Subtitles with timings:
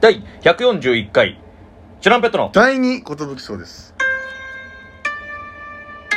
[0.00, 1.38] 第141回
[2.00, 2.48] チュランペットの。
[2.54, 3.94] 第二寿そうです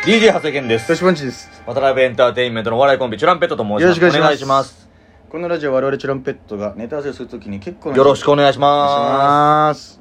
[0.06, 0.90] DJ 長谷健です。
[0.90, 1.50] よしパンチです。
[1.66, 3.84] 渡辺エンターテインメントのお笑いコンビチュランペットと申します。
[3.84, 4.90] よろしくお願いします。
[5.30, 10.00] このラジオは我々チュランペットがネタ合わせするときに結構なよろしくお願いしお願いしまますす。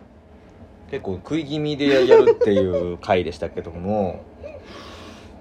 [0.93, 4.23] 結構食い気味でやるっていう回でしたけども。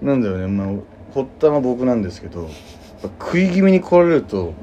[0.01, 0.47] なんだよね。
[0.47, 0.67] まあ
[1.13, 2.51] 発端は僕なんですけどやっ
[3.03, 4.55] ぱ食い気味に来られると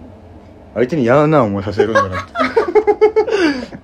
[0.74, 2.37] 相手に嫌な思いさせるんだなって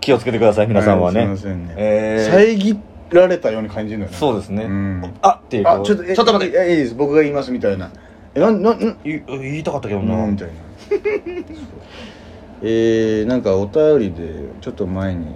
[0.04, 2.30] 気をつけてください皆さんはね、いすいませんね、えー。
[2.30, 2.78] 遮
[3.10, 4.18] られたように感じるんだよね。
[4.18, 5.14] そうですね、うん。
[5.22, 6.54] あっていうあちょっとえちょっと待って。
[6.54, 6.94] いやいいです。
[6.94, 7.90] 僕が言いますみたいな。
[8.34, 9.24] えなんなん言
[9.58, 10.54] いたかったけどうな、んみたいな。
[12.60, 15.26] えー、なんかお便りでちょっと前に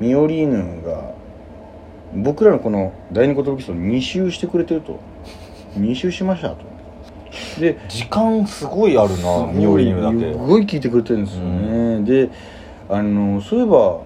[0.00, 1.10] ミオリーヌが
[2.14, 4.98] 僕らのこの第二言武器を2周してくれてると。
[5.78, 6.56] 2周しましたと。
[7.60, 12.30] で時間すごいあるなミオリーヌだけすごい聞いてくれてるんですよね、で
[12.88, 14.05] あのそういえば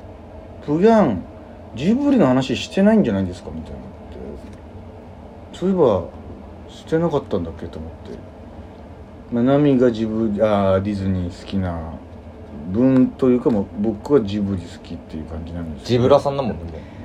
[0.64, 1.22] プギャン
[1.74, 3.78] ジブリの話してないんじゃないですかみたいな。
[3.78, 3.80] っ
[5.52, 6.04] てそういえば
[6.68, 8.18] してなかったんだっけと思って。
[9.32, 11.78] まあナミがジブリあーディズニー好きな
[12.72, 17.00] 分というかもう僕はジブリ好きっていう感じなんですジブラさんだもんね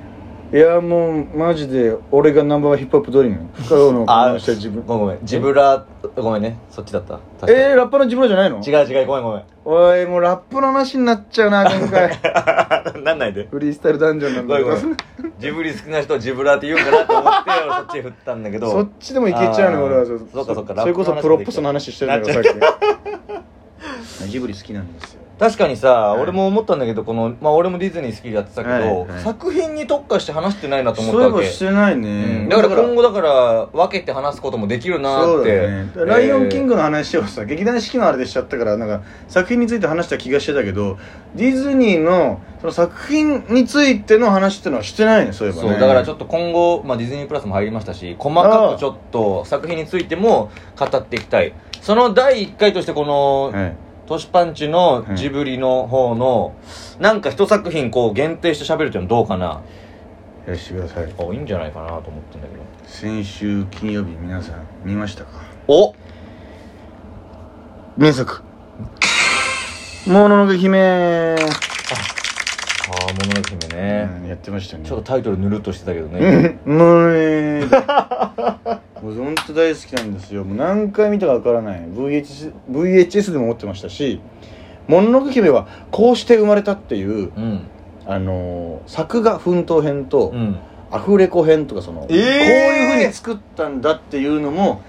[0.52, 6.56] いやもうマジで俺がナンバーワンヒップホップドリーム不可能のあ話した自分ごめんジブラごめんね。
[6.70, 7.18] そっちだった。
[7.48, 8.58] えー、ラッパーのジブラじゃないの？
[8.64, 9.42] 違う違うごめんごめん。
[9.64, 12.10] おいもうラップの話になっちゃうな今回
[13.02, 13.48] なんないで。
[13.50, 14.68] フリースタイルダンジョンなんだけど。
[14.68, 15.32] ごめんごめん。
[15.38, 18.70] ジブリ好きな人はジブラって言うんかなと思って俺そっちへ振ったんだけど。
[18.70, 22.50] そっちでもいけちゃうの俺はそっかそっかそれこそプロップスの話してるんだからさ
[24.24, 26.20] っき ジブリ好きなんですよ確かにさ、い。
[26.20, 32.02] 俺も思ったんだけどこの、まあ、俺もディズニー好きでやってたけど、はいはい作品に特化して話してないなと思っそういえばたわけしてないうん。
[32.02, 40.98] ね、だから今後だから分けて話すこともできるなそうってライオンキングの話をさ劇団四季のあれでしちゃったからなんか作品について話した気がしてたけど
[41.34, 45.70] ディズニーのその作品についての話ってのはしてないねそういえばね。
[45.70, 51.52] そうだからちょっと今後、まあ、ディズニープラスも入りましたし細かくちょっと作品についても語っていきたい。
[51.82, 56.54] その第1回としてこの、はいトシパンチのジブリの方の、
[57.00, 59.62] なんか一作品こう限定して喋るっていうのどうかな？
[60.46, 61.04] やらしてください。
[61.18, 62.62] あいいんじゃないかなと思ってんだけど。
[62.86, 65.30] 先週金曜日皆さん見ましたか？
[65.66, 65.94] お！
[67.96, 68.42] 名作
[70.06, 70.78] 「もののけ姫」
[71.40, 71.42] あ
[72.92, 74.84] あもののけ姫ね、うんやってましたね。
[74.86, 77.64] ちょっとタイトルぬるっとしてたけどね、う んもうね
[79.02, 80.44] もう本当大好きなんですよ。
[80.44, 81.80] もう何回見たかわからない。
[81.80, 84.20] VHS, VHS でも持ってましたし
[84.88, 87.60] 「もののけ姫」はこうして生まれたっていう、うん。
[88.06, 90.56] あのー作画奮闘編と、うん。
[90.90, 92.16] アフレコ編とかその、えー！
[92.16, 94.80] こういうふうに作ったんだっていうのも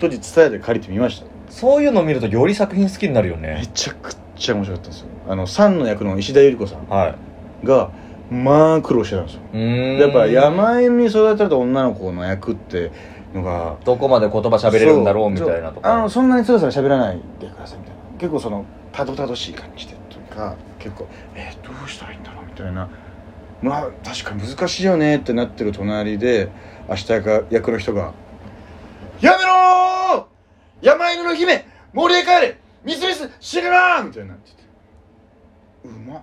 [0.00, 1.26] 当時伝えで借りてみました。
[1.48, 5.06] そういうのを見るとより作品好きになるよめねちゃくちゃ面白かったですよ。
[5.28, 7.14] あのサンの役の石田ゆり子さんは
[7.62, 7.66] い。
[7.66, 7.90] が
[8.28, 9.40] まあ苦労してたんですよ。
[9.60, 12.90] やっぱ山犬に育てられた女の子の役って
[13.36, 18.00] のがどこまで言葉喋れるんだろうみたいなとそうあのかそんなにつらつら喋らないでくださいみたいな。
[18.18, 22.88] 結構そのたどたどしい感じでというか結構えー、どうしたらいいんだろうみたいな。
[23.62, 26.50] まあ確かに難しいよねってなってる隣で
[26.88, 27.12] 明日
[27.50, 28.12] 役の人が
[29.20, 34.62] 「やめろー山犬の姫森へ帰れミスミス死ぬな!」みたいになってて
[35.84, 36.22] 「うまっ」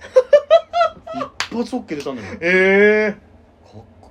[1.52, 2.36] 一発 OK 出たんだけど。
[2.40, 3.29] えこ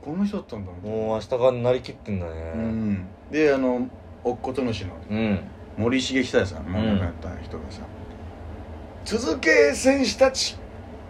[0.09, 0.71] この人だったんだ。
[0.71, 2.53] もう明日がなりきってんだね。
[2.55, 3.07] うん。
[3.29, 3.87] であの
[4.23, 5.39] おっことのしのうん。
[5.77, 7.81] 森重久彌さんも亡くなった人がさ
[9.05, 10.57] 「続け戦士たち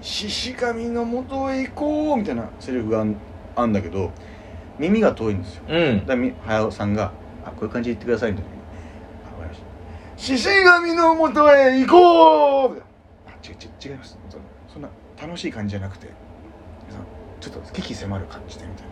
[0.01, 3.15] 獅子神のもとへ行こう」みたいなセリフがあん
[3.55, 4.11] あんだけど
[4.77, 5.63] 耳が遠いんですよ。
[5.69, 5.99] うん。
[6.01, 7.13] だからみ隼さんが
[7.45, 8.51] 「あこういう感じで言ってください」みたいな
[9.31, 9.61] 「あわかりまし
[10.17, 10.21] た。
[10.21, 12.87] 獅子神のもとへ行こう」みたい
[13.27, 13.31] な。
[13.31, 14.19] あ違う違う違います。
[14.67, 14.89] そんな
[15.19, 16.07] 楽しい感じじゃなくて。
[16.89, 17.03] その
[17.39, 18.85] ちょっと危機迫る感じでみたい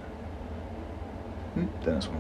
[1.58, 2.18] な「ん?」みたいなその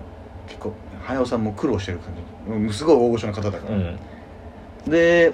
[0.48, 0.74] 結構
[1.06, 2.52] 隼さんも苦労してる感じ。
[2.52, 4.00] うんすごい大御所の方だから、うん。
[4.88, 5.34] で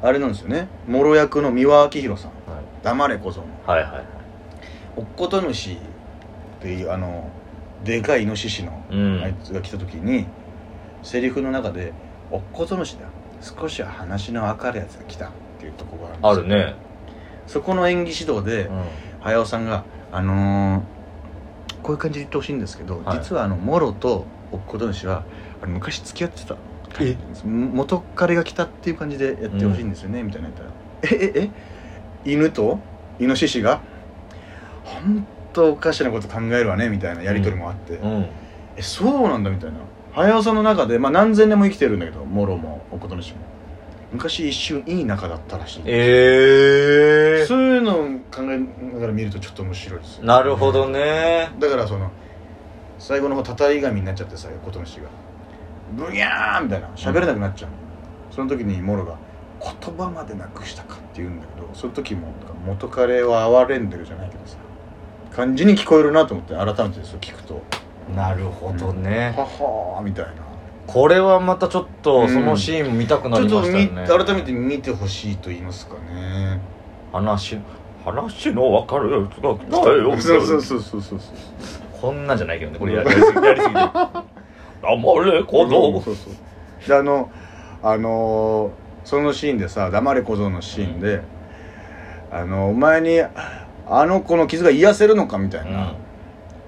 [0.00, 0.68] あれなんですよね。
[0.86, 2.30] もろ役の三輪明宏さん。
[2.50, 4.04] はい「黙れ小僧」はいはい
[4.96, 5.76] おっこと主っ
[6.60, 7.28] ていうあの
[7.84, 9.22] でかいイノシシのうん。
[9.22, 10.26] あいつが来た時に、
[11.02, 11.92] セリフの中で
[12.30, 13.06] 「おっこと主だ。
[13.40, 16.66] 少しは話の分かるやつが来た」っていうところがあるんですよ。
[16.66, 16.74] あるね。
[17.46, 18.84] そこの演技指導でうん。
[19.20, 20.82] 駿さんが「あのー
[21.82, 23.18] こういう感じで言ってほしいんですけど、はい。
[23.18, 25.24] 実はあのモロとおっこと主は
[25.60, 26.54] あの昔付き合ってた
[27.00, 27.16] え？
[27.44, 30.70] 元彼が来たっていう感じでやってほしいんですよね、みたいな言ったら
[31.10, 31.50] 「ええ
[32.24, 32.30] え？
[32.30, 32.78] 犬と？
[33.18, 33.80] イノシシが？
[34.84, 38.26] 本当おかしなこと考えるわね」みたいなやり取りもあって「うん。
[38.76, 39.78] えそうなんだ」みたいな。
[40.14, 43.38] 駿さんの中で、まあ、何千年も生きてるんだけどモロもおこと主も
[44.12, 47.92] 昔一瞬いい仲だったらしいええそういうの
[48.30, 50.24] 考えながら見るとちょっと面白いですよ。
[50.24, 51.50] なるほどね。
[51.58, 52.10] だからその
[52.98, 55.08] 最後の方たたり神になっちゃってさ琴虫が。
[55.96, 56.88] ブギャーンみたいな。
[56.94, 57.76] 喋れなくなっちゃうの、
[58.30, 59.16] その時にモロが
[59.60, 62.32] 「言葉までなくしたか」って言うんだけどその時も
[62.66, 64.56] 元彼は哀れんでるじゃないけどさ。
[65.34, 67.62] 感じに聞こえるなと思って改めてそれ聞くと。
[68.14, 70.32] なるほど「ね、ははー」みたいな
[70.92, 72.28] これはまたちょっとうん。
[72.28, 76.60] そのシーンも見たくなりちょっとみましたよね、改めて見てほしいと言いますかね。
[77.12, 77.58] 話
[78.04, 81.20] 話の分かるやつが来たよそうそうそうそうそうそう
[82.00, 82.94] こんなんじゃないけどねこれ。
[82.94, 86.00] ややりすぎやりす黙れ小僧。
[86.02, 87.30] そうそうであの
[87.82, 91.22] あのーそのシーンでさ「黙れ小僧」のシーンで、
[92.30, 93.66] あのお前にあ
[94.06, 95.94] の子の傷が癒せるのかみたいな、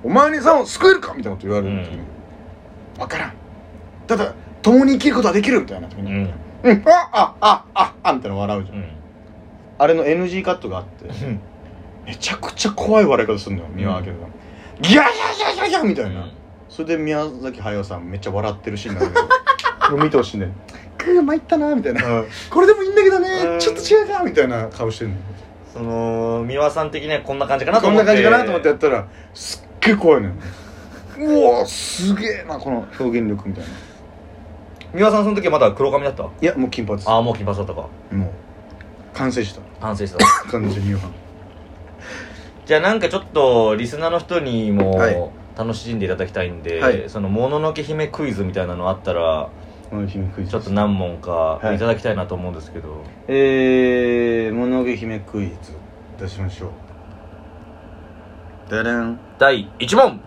[0.03, 1.99] お前にさを救えるかみたいなこと言われる時に、
[2.99, 3.33] 分からん
[4.07, 6.31] ただ共に生きることはできるみたいな時にうん
[6.65, 8.89] 「うん、あああああみたいな笑うじゃん、うん。
[9.79, 11.41] あれの NG カットがあってうん。
[12.07, 16.31] めちゃくちゃ怖い笑い方するのよ三輪明宏さん、ギャーギャーギャーギャーギャーみたいな、
[16.69, 20.53] それで宮崎駿さんめっちゃ笑ってるシーンなんだけどもう 見てほしいね
[20.99, 22.03] くー参ったなみたいな、
[22.51, 23.59] これでもいいんだけどね、うん。
[23.59, 25.17] ちょっと違うかみたいな顔してるの。
[25.73, 28.07] その三輪さん的にはこんな感じかなとこん思って。
[28.07, 30.35] な感じかなと思ってやったらすっげえ怖いのよ。
[31.19, 33.71] うわすげえなこの表現力みたいな
[34.95, 36.23] 三輪さんその時はまだ黒髪だった？
[36.25, 37.03] いやもう金髪。
[37.05, 37.81] ああもう金髪だったか。
[38.13, 38.31] もう
[39.13, 39.61] 完成した。
[39.81, 40.25] 反省した。
[40.51, 41.03] 完全に夕飯。
[42.67, 45.31] じゃあなんかちょっとリスナーの人にもはい。
[45.57, 47.05] 楽しんでいただきたいんで、はい。
[47.09, 49.51] そのもののけ姫クイズみたいなのあったら
[49.89, 50.51] この姫クイズ。
[50.51, 51.31] ちょっと何問か
[51.63, 51.77] はい。
[51.77, 55.77] いただきたいなと思うんですけど、えー、物のけ姫クイズ
[56.19, 56.71] 出しましょ
[58.69, 58.71] う。
[58.71, 60.21] でれん第1問。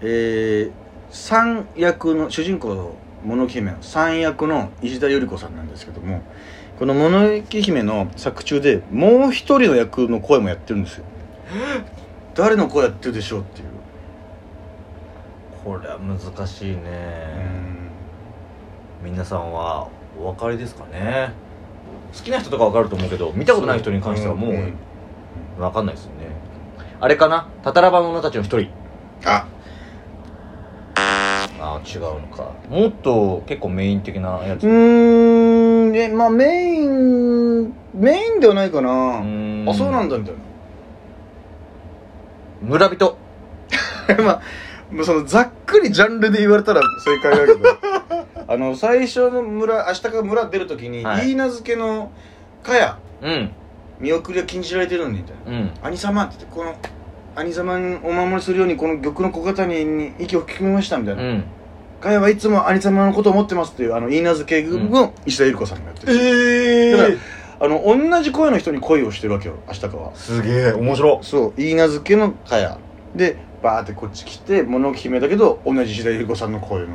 [0.00, 0.72] えー、
[1.12, 2.94] 三役の主人公の
[3.24, 6.22] 物置姫の三役の石田ゆり子さんなんですけども
[6.78, 11.04] この物置姫の作中でもう一人の役の声もやってるんですよ。
[12.34, 13.68] 誰の声やってるでしょうっていう。
[15.62, 16.80] これは難しいね、
[19.02, 19.12] うん。
[19.12, 19.88] 皆さんは
[20.18, 21.32] お分かりですかね？
[22.16, 24.54] 好きな人とか分かると思うけど見たことない人に関してはもうう。
[24.56, 24.74] ん。
[25.58, 26.26] 分かんないですよね。
[26.98, 27.48] あれかな？
[27.62, 28.70] タタラバ者たちの一人。
[29.26, 29.46] あ
[31.84, 32.52] 違うのか。
[32.68, 34.64] もっと結構メイン的なやつ。
[34.64, 35.96] うーん。
[35.96, 39.18] えまあメインメインではないかな。
[39.70, 40.34] あそうなんだみたい
[42.62, 43.18] 村人。
[44.08, 44.30] な ま
[45.02, 47.68] あそのざっくりジャンルで言われたら正解だけど。
[48.48, 51.28] あの最初の村明日から村出るときに、はい。
[51.28, 52.10] い、い名付けの
[52.62, 53.50] かやうん。
[54.00, 55.58] 見送りは禁じられてるのにみたいな。
[55.58, 55.70] うん。
[55.82, 56.74] 兄様って言ってこの
[57.34, 61.44] 兄様にお守りするようにこの玉の小型に息を吹き込みましたみたいうな、ん
[62.02, 67.16] かやはいつも兄様のことを思ってますっていうあの言い名付けを石田ゆり子さんがやってる、えだから
[67.60, 70.16] あの同じ声の人に恋をしてるわけよ明日からは。
[70.16, 72.76] すげえ面白そう言い名付けのかや
[73.14, 76.88] でバーってこっち来て物置姫だけど同じ石田ゆり子さんの声の。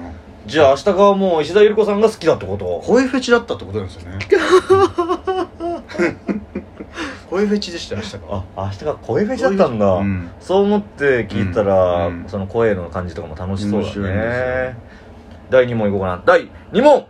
[0.45, 2.81] じゃあ明日がもう石田ゆり子さんが好きだってこと？
[2.85, 4.19] 声フェチだったってことなんですよね
[7.29, 8.19] 声フェチでした明日が。
[8.55, 10.29] あ明日が声フェチだったんだ、うん。
[10.39, 12.29] そう思って聞いたら、うんうん。
[12.29, 14.77] その声の感じとかも楽しそうだね。
[15.49, 16.23] 第2問いこうかな。
[16.25, 17.05] 第2問。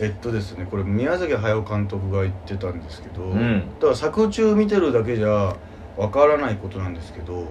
[0.00, 3.62] えっとですねこれ宮崎駿監督が言ってたんですけど、ん。
[3.80, 5.56] だから作中見てるだけじゃ
[5.96, 7.48] わからないことなんですけど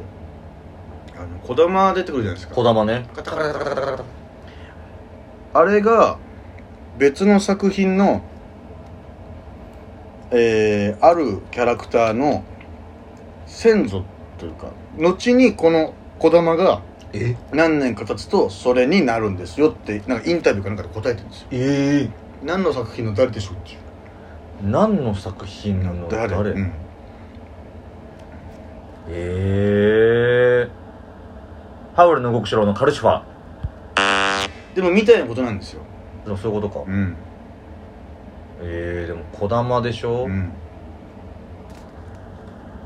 [1.18, 2.56] あの児玉出てくるじゃないですか。
[2.56, 3.06] 児玉ね。
[3.14, 4.04] カタカタカタカタカタ。
[5.54, 6.18] あれが
[6.98, 8.22] 別の作品の
[10.32, 12.44] えー、あるキャラクターの
[13.46, 14.04] 先祖
[14.38, 16.82] というか後にこの児玉が
[17.14, 17.38] え？
[17.54, 21.48] 何年か経つとそれになるんですよってなんかインタビューかなんかで答えてるんですよ。
[21.52, 22.10] え
[22.44, 23.78] 何の作品の誰でしょうっていう。
[24.70, 26.10] 何の作品の？
[26.10, 26.36] 誰？
[26.36, 26.74] うん。
[29.10, 34.76] えー、ハウルの動く城のカルシファー。
[34.76, 35.82] でもみたいなことなんですよ。
[36.26, 37.16] でもそういうことか、うん
[38.62, 40.52] えー、でも児玉でしょ、うん。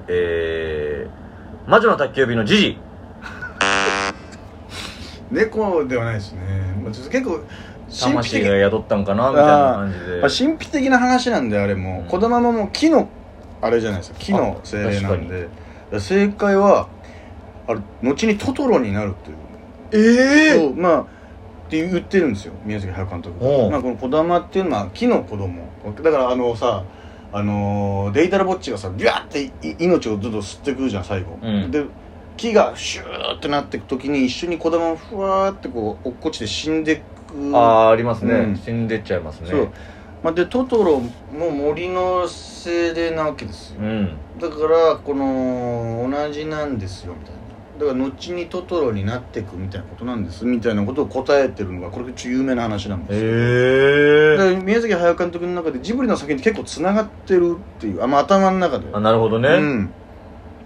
[0.07, 2.77] えー、魔女の宅急便のジジ
[5.31, 6.41] 猫ではないですね、
[6.83, 7.43] まあ、ちょっと結構神
[7.89, 9.29] 秘魂的が宿ったんかな？
[9.29, 10.21] みたいな感じで。
[10.21, 12.05] まあ、神秘的な話なんであれも、うん。
[12.07, 13.09] 子供ももう木の
[13.61, 14.17] あれじゃないですか。
[14.19, 15.49] 木の精霊なんで。
[15.99, 16.87] 正解は
[17.67, 19.13] あれ後にトトロになるっ
[19.91, 20.53] ていう。
[20.53, 21.05] えそうまあ
[21.71, 25.69] って言ってるんですよ宮崎駿監督まあ、この児玉っていうのは木の子供。
[26.03, 26.83] だからあのさ
[27.31, 31.71] あのーデイタラボッチがさビャーってい命をずっと吸ってくるじゃん最後、うん。
[31.71, 31.85] で
[32.35, 37.55] 木がシューってなってく時に一緒に子供もふわーってこう落っこちて死んでく。
[37.55, 38.57] ああありますね、うん。
[38.57, 39.49] 死んでっちゃいますね。
[39.49, 39.69] そう。
[40.23, 43.81] まあ、でトトロも森の精霊なわけですよ。
[43.81, 44.17] うん。
[44.41, 47.40] だからこの同じなんですよみたいな
[47.81, 53.27] だから後にトトロになっていくみたいなことなんですみたいなことを答えてるのがこれが有名な話なんですよ。
[53.27, 58.85] へえ宮崎駿監督の中でジブリの作品って結構つながってるっていうあ、まあ、頭の中で。
[58.93, 59.89] あなるほどね、うん。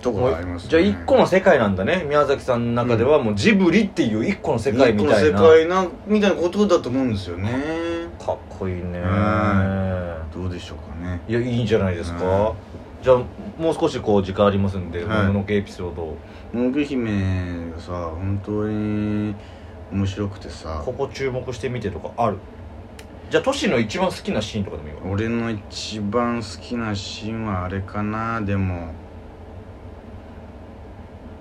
[0.01, 2.03] とこがあります、ね、じゃあ一個の世界なんだね。
[2.05, 5.29] 宮崎さんの中ではもうジブリっていう一個の世界みたいな。
[5.29, 8.09] 一個の世界なみたいなことだと思うんですよね。
[8.19, 8.99] かっこいいね。
[8.99, 11.21] はどうでしょうかね。
[11.29, 13.17] いやいいんじゃないですか、うんじゃあ
[13.61, 15.27] もう少しこう時間ありますんで、はい。
[15.27, 16.17] もののけエピソードを。
[16.51, 19.35] もぐ姫がさ本当に
[19.91, 20.81] 面白くてさ。
[20.83, 22.37] ここ注目してみてとかある？
[23.29, 25.01] じゃあトシの一番好きなシーンとかでもいいわ。
[25.11, 28.41] 俺の一番好きなシーンはあれかな。
[28.41, 28.87] でも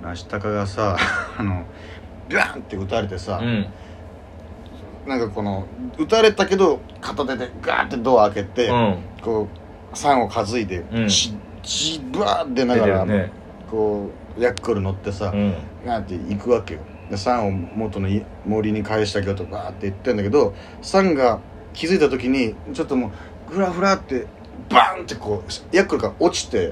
[0.04, 0.99] アシタカがさ
[1.38, 1.64] あの
[2.28, 3.66] ビャンって撃たれてさ、うん。
[5.09, 5.66] なんかこの
[5.97, 8.99] 撃たれたけど片手でガーってドア開けて、うん。
[9.23, 9.49] こ
[9.94, 11.09] う酸を担いで、うん
[11.64, 13.33] 血血バーって出な出がら、ね。
[13.71, 15.54] こうヤックル乗ってさ、うん。
[15.85, 16.80] ガーって行くわけよ。
[17.11, 21.40] でサンを元のい森に返してあげようとバーって言ってんだけどサンが
[21.75, 23.12] 気づいた時にちょっとも
[23.49, 24.26] うフラフラって
[24.71, 26.68] バーンってこうヤックルが落ちて、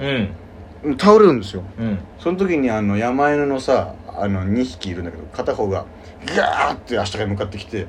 [0.83, 0.97] うん。
[0.97, 1.63] 倒れるんですよ。
[1.79, 1.99] うん。
[2.19, 5.85] その時にあの山犬のさあの2匹いるんだけど片方が
[6.25, 7.87] ガーって明日に向かってきて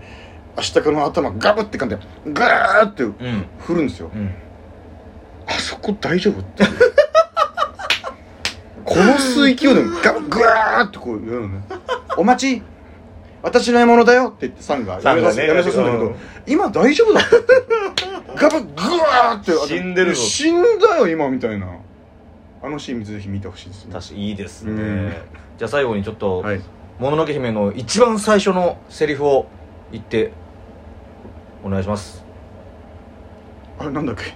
[0.56, 3.46] 明日の頭ガブってかんでガーってうん。
[3.58, 4.11] 振るんですよ。
[4.14, 4.34] うん
[5.85, 6.62] こ大丈夫って。
[6.62, 6.71] いう
[8.87, 11.64] 殺す勢いでガブガーってこうやるのね
[12.17, 12.62] 「お待ち。
[13.43, 16.17] 私の獲物だよ」って言ってサンがやめさせねやめさせるんだけど、うん。
[16.47, 17.47] 今大丈夫だったって
[18.37, 18.67] ガブグ
[18.99, 20.21] ワーって死んでるぞ。
[20.21, 21.67] 死んだよ今みたいな。
[22.62, 23.93] あのシーンぜひ見てほしいですね。
[23.93, 25.12] 確かにいいですね、うん。
[25.59, 26.61] じゃあ最後にちょっと、はい。
[26.99, 29.47] もののけ姫の一番最初のセリフを
[29.93, 30.33] 言って
[31.64, 32.25] お願いします。
[33.79, 34.35] あれなんだっけ？